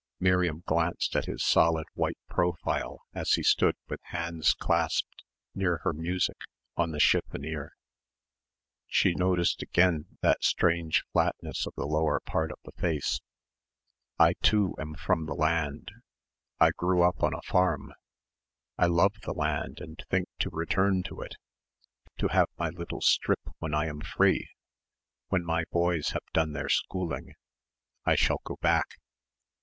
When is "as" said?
3.13-3.33